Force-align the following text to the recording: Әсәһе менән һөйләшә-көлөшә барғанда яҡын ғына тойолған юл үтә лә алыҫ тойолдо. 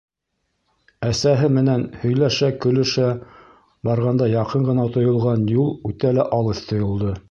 Әсәһе 1.09 1.49
менән 1.57 1.83
һөйләшә-көлөшә 2.05 3.11
барғанда 3.91 4.33
яҡын 4.35 4.69
ғына 4.73 4.91
тойолған 4.97 5.49
юл 5.59 5.73
үтә 5.93 6.19
лә 6.21 6.31
алыҫ 6.41 6.69
тойолдо. 6.73 7.19